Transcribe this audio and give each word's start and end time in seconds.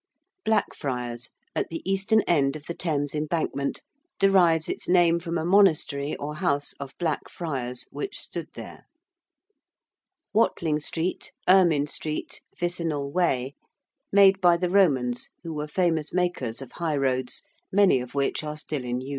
~Blackfriars~, 0.43 1.29
at 1.55 1.69
the 1.69 1.83
eastern 1.87 2.21
end 2.21 2.55
of 2.55 2.65
the 2.65 2.73
Thames 2.73 3.13
Embankment, 3.13 3.83
derives 4.17 4.67
its 4.67 4.89
name 4.89 5.19
from 5.19 5.37
a 5.37 5.45
monastery 5.45 6.15
or 6.15 6.37
house 6.37 6.73
of 6.79 6.97
Black 6.97 7.29
Friars 7.29 7.85
which 7.91 8.17
stood 8.17 8.47
there. 8.55 8.87
~Watling 10.33 10.79
Street~, 10.79 11.33
~Ermyn 11.47 11.85
Street~, 11.87 12.41
~Vicinal 12.57 13.11
Way~: 13.11 13.53
made 14.11 14.41
by 14.41 14.57
the 14.57 14.71
Romans, 14.71 15.29
who 15.43 15.53
were 15.53 15.67
famous 15.67 16.15
makers 16.15 16.63
of 16.63 16.71
high 16.71 16.97
roads, 16.97 17.43
many 17.71 17.99
of 17.99 18.15
which 18.15 18.43
are 18.43 18.57
still 18.57 18.83
in 18.83 19.01
use. 19.01 19.09